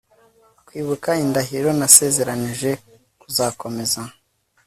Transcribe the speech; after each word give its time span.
Kwibuka 0.67 1.09
indahiro 1.23 1.69
nasezeranije 1.79 2.71
kuzakomeza 3.21 4.01